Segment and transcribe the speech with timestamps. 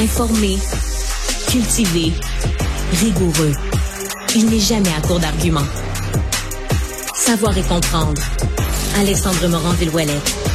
[0.00, 0.56] Informé,
[1.50, 2.12] cultivé,
[2.92, 3.52] rigoureux.
[4.36, 5.66] Il n'est jamais à court d'arguments.
[7.14, 8.22] Savoir et comprendre.
[8.96, 10.47] Alexandre Morand-Villouellette.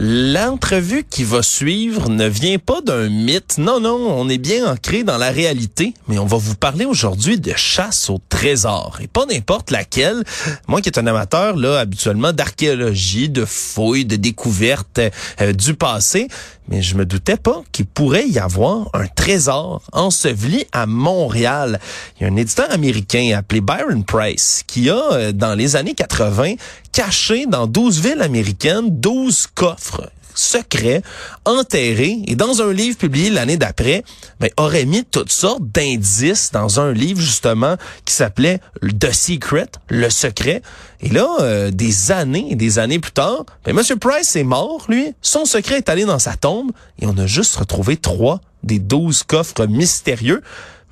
[0.00, 3.58] L'entrevue qui va suivre ne vient pas d'un mythe.
[3.58, 5.92] Non, non, on est bien ancré dans la réalité.
[6.06, 8.98] Mais on va vous parler aujourd'hui de chasse au trésor.
[9.00, 10.22] Et pas n'importe laquelle.
[10.68, 15.00] Moi qui est un amateur, là, habituellement, d'archéologie, de fouilles, de découvertes
[15.40, 16.28] euh, du passé.
[16.68, 21.80] Mais je me doutais pas qu'il pourrait y avoir un trésor enseveli à Montréal.
[22.20, 25.94] Il y a un éditeur américain appelé Byron Price qui a, euh, dans les années
[25.94, 26.54] 80,
[26.92, 31.02] caché dans 12 villes américaines 12 coffres secrets,
[31.44, 34.04] enterrés, et dans un livre publié l'année d'après,
[34.38, 38.60] ben, aurait mis toutes sortes d'indices dans un livre justement qui s'appelait
[39.00, 40.62] The Secret, le secret.
[41.00, 44.84] Et là, euh, des années et des années plus tard, ben, Monsieur Price est mort,
[44.88, 45.12] lui.
[45.22, 46.70] Son secret est allé dans sa tombe
[47.00, 50.42] et on a juste retrouvé trois des douze coffres mystérieux.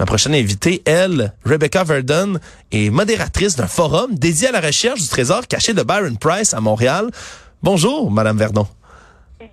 [0.01, 2.39] Ma prochaine invitée, elle, Rebecca Verdon,
[2.73, 6.61] est modératrice d'un forum dédié à la recherche du trésor caché de Byron Price à
[6.61, 7.11] Montréal.
[7.63, 8.67] Bonjour, Madame Verdon.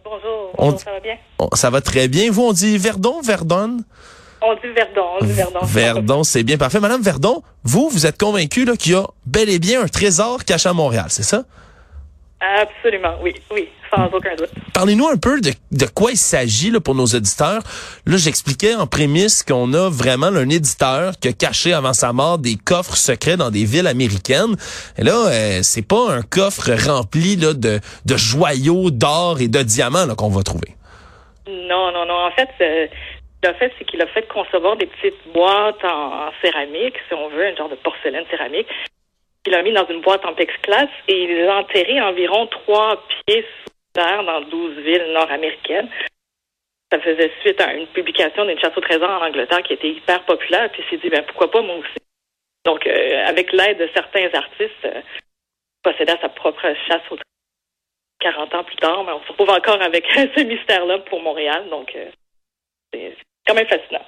[0.03, 1.15] Bonjour, ça va bien?
[1.53, 2.31] Ça va très bien.
[2.31, 3.77] Vous, on dit Verdon, Verdon?
[4.41, 5.59] On dit Verdon, on dit Verdon.
[5.63, 6.79] Verdon, c'est bien parfait.
[6.79, 10.67] Madame Verdon, vous, vous êtes convaincue qu'il y a bel et bien un trésor caché
[10.67, 11.43] à Montréal, c'est ça?
[12.43, 14.49] Absolument, oui, oui, sans aucun doute.
[14.73, 17.61] Parlez-nous un peu de, de quoi il s'agit là, pour nos éditeurs.
[18.05, 22.39] Là, j'expliquais en prémisse qu'on a vraiment un éditeur qui a caché avant sa mort
[22.39, 24.57] des coffres secrets dans des villes américaines.
[24.97, 29.63] Et là, euh, c'est pas un coffre rempli là, de, de joyaux d'or et de
[29.63, 30.75] diamants qu'on va trouver.
[31.47, 32.25] Non, non, non.
[32.25, 32.87] En fait, euh,
[33.43, 37.29] le fait, c'est qu'il a fait concevoir des petites boîtes en, en, céramique, si on
[37.29, 38.67] veut, un genre de porcelaine céramique,
[39.45, 43.45] il l'a mis dans une boîte en plexiglas et il l'a enterré environ trois pieds
[43.63, 45.89] sous terre dans douze villes nord-américaines.
[46.91, 50.23] Ça faisait suite à une publication d'une chasse au trésor en Angleterre qui était hyper
[50.25, 50.71] populaire.
[50.71, 51.97] Puis il s'est dit, ben, pourquoi pas moi aussi?
[52.65, 55.01] Donc, euh, avec l'aide de certains artistes, euh,
[55.81, 57.23] possédait sa propre chasse au trésor.
[58.19, 61.67] 40 ans plus tard, mais on se retrouve encore avec ce mystère-là pour Montréal.
[61.69, 62.09] Donc, euh,
[62.93, 64.05] c'est quand même fascinant.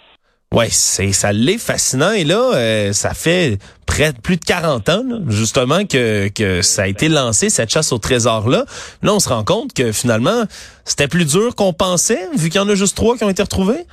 [0.55, 4.87] Ouais, c'est ça l'est fascinant et là euh, ça fait près de plus de 40
[4.87, 8.63] ans justement que que ça a été lancé cette chasse au trésor là.
[9.03, 10.47] Là, on se rend compte que finalement,
[10.85, 13.43] c'était plus dur qu'on pensait vu qu'il y en a juste trois qui ont été
[13.43, 13.83] retrouvés.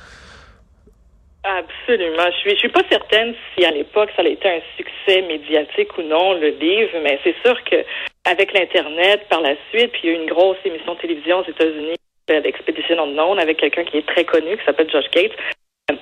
[1.43, 2.31] Absolument.
[2.31, 5.97] Je suis, je suis pas certaine si à l'époque ça a été un succès médiatique
[5.97, 7.83] ou non, le livre, mais c'est sûr que
[8.23, 11.39] avec l'Internet par la suite, puis il y a eu une grosse émission de télévision
[11.39, 11.97] aux États-Unis,
[12.29, 15.35] l'Expédition Unknown, avec quelqu'un qui est très connu, qui s'appelle Josh Gates,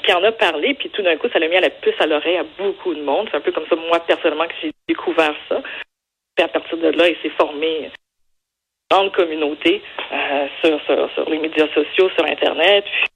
[0.03, 2.06] qui en a parlé, puis tout d'un coup, ça l'a mis à la puce à
[2.06, 3.28] l'oreille à beaucoup de monde.
[3.31, 5.62] C'est un peu comme ça, moi, personnellement, que j'ai découvert ça.
[6.36, 7.92] Puis à partir de là, il s'est formé
[8.90, 9.81] grande communauté
[10.12, 13.09] euh, sur, sur, sur, les médias sociaux, sur Internet, puis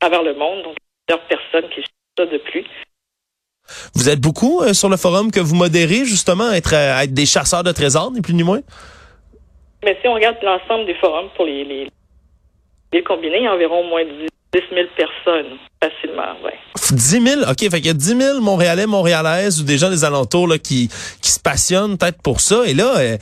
[0.00, 0.62] à travers le monde.
[0.62, 2.66] Donc, plusieurs personnes qui suivent ça depuis.
[3.94, 7.12] Vous êtes beaucoup euh, sur le forum que vous modérez, justement, à être, à être
[7.12, 8.60] des chasseurs de trésors, ni plus ni moins?
[9.84, 11.88] Mais si on regarde l'ensemble des forums pour les, les,
[12.92, 14.28] les combinés, il y a environ moins de 10
[14.72, 16.52] 000 personnes, facilement, oui.
[16.90, 17.50] 10 000?
[17.50, 20.58] OK, fait qu'il y a 10 000 Montréalais, Montréalaises ou des gens des alentours là,
[20.58, 20.88] qui,
[21.20, 22.62] qui se passionnent peut-être pour ça.
[22.66, 23.16] Et là, euh,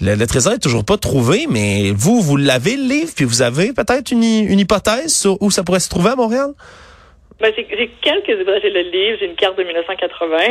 [0.00, 3.42] le, le, trésor est toujours pas trouvé, mais vous, vous l'avez, le livre, puis vous
[3.42, 6.52] avez peut-être une, une hypothèse sur où ça pourrait se trouver à Montréal?
[7.40, 8.62] Ben, j'ai quelques hypothèses.
[8.62, 10.38] J'ai le livre, j'ai une carte de 1980.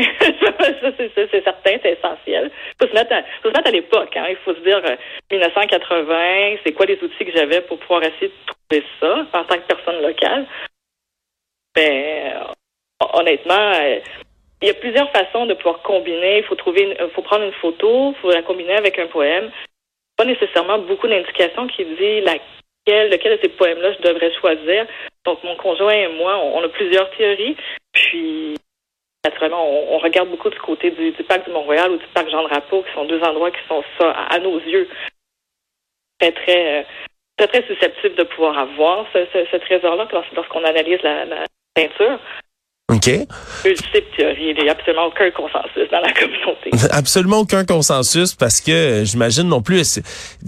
[0.42, 2.52] ça, c'est certain, c'est essentiel.
[2.82, 4.18] Faut se mettre à, faut se mettre à l'époque.
[4.18, 4.26] Hein.
[4.30, 4.96] Il faut se dire euh,
[5.32, 9.56] 1980, c'est quoi les outils que j'avais pour pouvoir essayer de trouver ça en tant
[9.58, 10.48] que personne locale?
[11.76, 14.00] Ben, euh, honnêtement, euh,
[14.64, 16.40] il y a plusieurs façons de pouvoir combiner.
[16.40, 19.52] Il faut trouver, une, faut prendre une photo, il faut la combiner avec un poème.
[20.18, 24.88] Pas nécessairement beaucoup d'indications qui dit laquelle, lequel de ces poèmes-là je devrais choisir.
[25.30, 27.56] Donc, mon conjoint et moi, on, a plusieurs théories.
[27.94, 28.56] Puis,
[29.24, 29.64] naturellement,
[29.94, 33.06] on, regarde beaucoup du côté du, parc du Mont-Royal ou du parc Jean-Drapeau, qui sont
[33.06, 34.90] deux endroits qui sont ça, à, nos yeux,
[36.20, 36.88] très, très,
[37.38, 41.46] très, très susceptibles de pouvoir avoir ce trésor-là lorsqu'on analyse la, la
[41.76, 42.20] peinture.
[42.90, 43.08] OK.
[43.08, 46.72] Il n'y a absolument aucun consensus dans la communauté.
[46.92, 50.00] Absolument aucun consensus parce que j'imagine non plus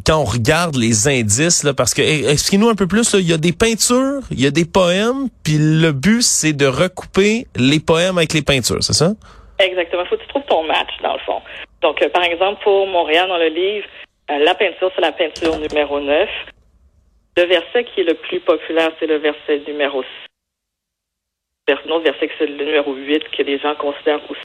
[0.06, 3.38] quand on regarde les indices là parce que expliquez-nous un peu plus il y a
[3.38, 8.18] des peintures, il y a des poèmes puis le but c'est de recouper les poèmes
[8.18, 9.12] avec les peintures, c'est ça?
[9.60, 11.42] Exactement, faut que tu trouves ton match dans le fond.
[11.82, 13.86] Donc euh, par exemple pour Montréal dans le livre,
[14.32, 16.28] euh, la peinture c'est la peinture numéro 9.
[17.38, 20.04] Le verset qui est le plus populaire c'est le verset numéro
[21.76, 24.42] 6 un autre verset que le numéro 8 que les gens considèrent aussi.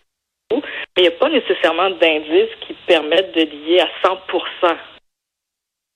[0.50, 0.62] Mais
[0.98, 4.76] il n'y a pas nécessairement d'indices qui permettent de lier à 100%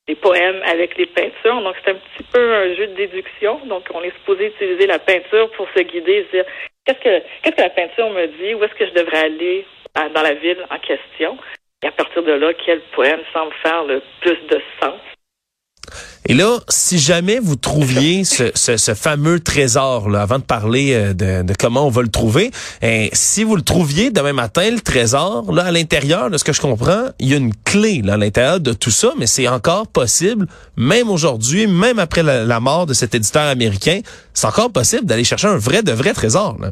[0.08, 1.62] des poèmes avec les peintures.
[1.62, 3.60] Donc, c'est un petit peu un jeu de déduction.
[3.66, 6.44] Donc, on est supposé utiliser la peinture pour se guider et dire
[6.84, 8.54] qu'est-ce que, qu'est-ce que la peinture me dit?
[8.54, 11.38] Où est-ce que je devrais aller dans la ville en question?
[11.82, 15.00] Et à partir de là, quel poème semble faire le plus de sens?
[16.30, 20.94] Et là, si jamais vous trouviez ce, ce, ce fameux trésor, là, avant de parler
[20.94, 24.70] euh, de, de, comment on va le trouver, hein, si vous le trouviez demain matin,
[24.70, 28.00] le trésor, là, à l'intérieur, de ce que je comprends, il y a une clé
[28.04, 30.46] là, à l'intérieur de tout ça, mais c'est encore possible,
[30.76, 33.98] même aujourd'hui, même après la, mort de cet éditeur américain,
[34.32, 36.58] c'est encore possible d'aller chercher un vrai de vrai trésor.
[36.60, 36.70] Là.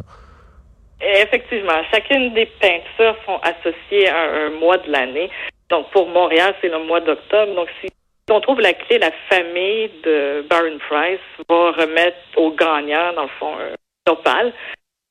[1.00, 5.28] Effectivement, chacune des peintures sont associées à un mois de l'année.
[5.68, 7.56] Donc pour Montréal, c'est le mois d'octobre.
[7.56, 7.88] Donc si
[8.30, 13.28] on trouve la clé, la famille de Baron Price va remettre au gagnant, dans le
[13.38, 14.52] fond, un opale.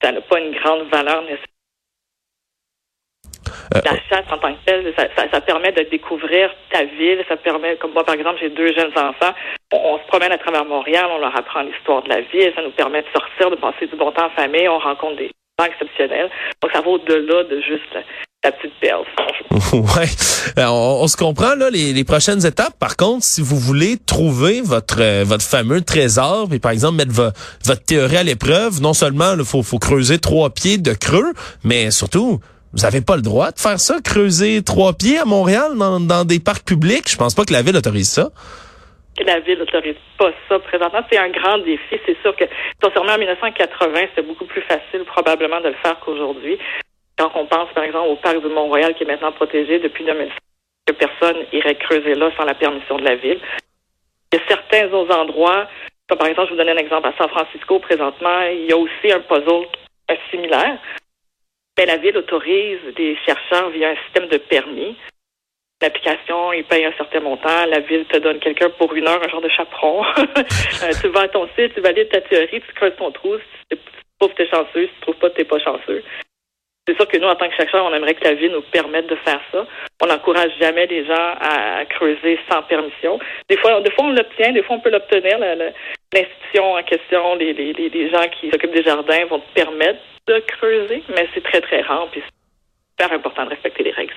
[0.02, 1.46] Ça n'a pas une grande valeur nécessaire.
[3.76, 7.24] Euh, la chasse en tant que telle, ça, permet de découvrir ta ville.
[7.28, 9.34] Ça permet, comme moi par exemple, j'ai deux jeunes enfants.
[9.74, 12.54] On, se promène à travers Montréal, on leur apprend l'histoire de la ville.
[12.56, 14.68] Ça nous permet de sortir, de passer du bon temps en famille.
[14.70, 16.30] On rencontre des gens exceptionnels.
[16.62, 17.98] Donc ça va au-delà de juste
[18.48, 19.04] la petite perle.
[19.74, 22.78] ouais, on, se comprend là les, prochaines étapes.
[22.80, 27.14] Par contre, si vous voulez trouver votre euh, votre fameux trésor, et par exemple mettre
[27.14, 31.34] votre théorie à l'épreuve, non seulement il faut, faut creuser trois pieds de creux,
[31.64, 32.40] mais surtout
[32.74, 36.26] vous avez pas le droit de faire ça, creuser trois pieds à Montréal dans, dans
[36.26, 37.10] des parcs publics.
[37.10, 38.30] Je pense pas que la ville autorise ça
[39.26, 41.02] la ville n'autorise pas ça présentement.
[41.12, 42.00] C'est un grand défi.
[42.06, 42.46] C'est sûr que,
[42.82, 46.58] concernant en 1980, c'était beaucoup plus facile probablement de le faire qu'aujourd'hui.
[47.18, 50.34] Quand on pense, par exemple, au parc de Mont-Royal qui est maintenant protégé depuis 2005,
[50.86, 53.40] que personne irait creuser là sans la permission de la ville.
[54.32, 55.68] Il y a certains autres endroits,
[56.08, 58.78] comme par exemple, je vous donne un exemple, à San Francisco, présentement, il y a
[58.78, 59.68] aussi un puzzle
[60.32, 60.80] similaire.
[61.78, 64.96] Mais la ville autorise des chercheurs via un système de permis.
[65.82, 67.66] L'application, ils payent un certain montant.
[67.68, 70.04] La ville te donne quelqu'un pour une heure, un genre de chaperon.
[70.84, 73.36] Euh, tu vas à ton site, tu valides ta théorie, tu creuses ton trou.
[73.72, 73.78] Si tu
[74.20, 76.04] trouves que tu es chanceux, si tu trouves pas, tu n'es pas chanceux.
[76.88, 79.08] C'est sûr que nous, en tant que chercheurs, on aimerait que la ville nous permette
[79.10, 79.66] de faire ça.
[80.02, 83.20] On n'encourage jamais les gens à creuser sans permission.
[83.50, 85.38] Des fois, des fois on l'obtient, des fois on peut l'obtenir.
[85.38, 90.42] L'institution en question, les, les, les, gens qui s'occupent des jardins vont te permettre de
[90.48, 92.08] creuser, mais c'est très, très rare.
[92.10, 94.14] Puis c'est super important de respecter les règles.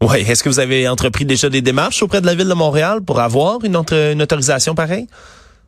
[0.00, 0.20] Oui.
[0.20, 3.20] Est-ce que vous avez entrepris déjà des démarches auprès de la ville de Montréal pour
[3.20, 5.08] avoir une, une autorisation pareille?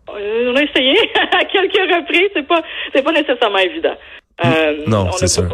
[0.09, 0.97] Euh, on a essayé
[1.33, 2.31] à quelques reprises.
[2.33, 2.63] C'est pas,
[2.95, 3.97] c'est pas nécessairement évident.
[4.45, 5.49] Euh, non, c'est sûr.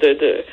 [0.00, 0.44] De,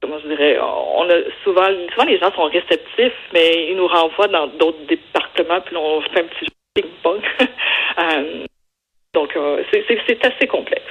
[0.00, 4.28] comment je dirais, on a souvent, souvent les gens sont réceptifs, mais ils nous renvoient
[4.28, 7.22] dans d'autres départements, puis on fait un petit ping-pong.
[7.98, 8.44] euh,
[9.14, 10.82] donc, euh, c'est assez complexe.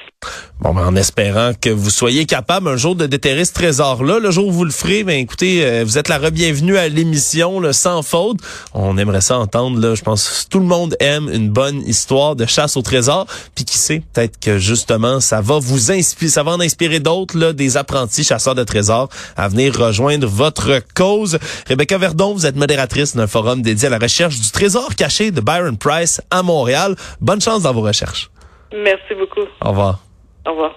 [0.65, 4.17] Bon, ben, en espérant que vous soyez capable un jour de déterrer ce trésor-là.
[4.17, 7.62] Le jour où vous le ferez, ben écoutez, euh, vous êtes la re-bienvenue à l'émission,
[7.71, 8.38] sans faute.
[8.73, 9.79] On aimerait ça entendre.
[9.79, 13.27] Là, je pense que tout le monde aime une bonne histoire de chasse au trésor.
[13.53, 17.38] Puis qui sait, peut-être que justement, ça va vous inspirer, ça va en inspirer d'autres,
[17.38, 21.38] là, des apprentis chasseurs de trésors à venir rejoindre votre cause.
[21.69, 25.41] Rebecca Verdon, vous êtes modératrice d'un forum dédié à la recherche du trésor caché de
[25.41, 26.95] Byron Price à Montréal.
[27.21, 28.31] Bonne chance dans vos recherches.
[28.73, 29.47] Merci beaucoup.
[29.61, 30.05] Au revoir.
[30.45, 30.74] Au revoir.